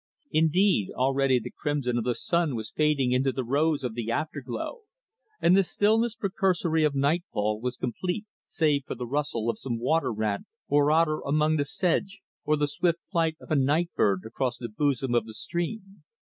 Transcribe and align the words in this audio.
Indeed, 0.31 0.89
already 0.95 1.37
the 1.39 1.51
crimson 1.55 1.99
of 1.99 2.05
the 2.05 2.15
sun 2.15 2.55
was 2.55 2.71
fading 2.71 3.11
into 3.11 3.31
the 3.31 3.43
rose 3.43 3.83
of 3.83 3.93
the 3.93 4.09
afterglow, 4.09 4.79
and 5.39 5.55
the 5.55 5.63
stillness 5.63 6.15
precursory 6.15 6.83
of 6.83 6.95
nightfall 6.95 7.61
was 7.61 7.77
complete 7.77 8.25
save 8.47 8.85
for 8.87 8.95
the 8.95 9.05
rustle 9.05 9.47
of 9.47 9.59
some 9.59 9.77
water 9.77 10.11
rat 10.11 10.41
or 10.67 10.89
otter 10.91 11.21
among 11.23 11.57
the 11.57 11.65
sedge, 11.65 12.23
or 12.43 12.57
the 12.57 12.65
swift 12.65 12.97
flight 13.11 13.37
of 13.39 13.51
a 13.51 13.55
night 13.55 13.91
bird 13.95 14.21
across 14.25 14.57
the 14.57 14.69
bosom 14.69 15.13
of 15.13 15.27
the 15.27 15.35
stream. 15.35 16.01